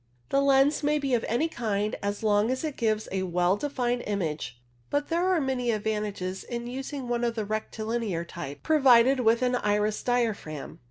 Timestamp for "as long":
2.01-2.49